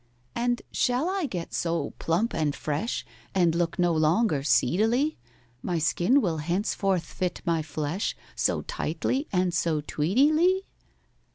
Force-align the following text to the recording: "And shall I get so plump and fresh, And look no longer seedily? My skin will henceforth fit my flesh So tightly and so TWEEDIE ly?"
"And 0.33 0.63
shall 0.71 1.07
I 1.07 1.27
get 1.27 1.53
so 1.53 1.91
plump 1.99 2.33
and 2.33 2.55
fresh, 2.55 3.05
And 3.35 3.53
look 3.53 3.77
no 3.77 3.93
longer 3.93 4.41
seedily? 4.41 5.17
My 5.61 5.77
skin 5.77 6.21
will 6.21 6.37
henceforth 6.37 7.03
fit 7.05 7.39
my 7.45 7.61
flesh 7.61 8.15
So 8.35 8.63
tightly 8.63 9.27
and 9.31 9.53
so 9.53 9.79
TWEEDIE 9.79 10.31
ly?" 10.31 10.61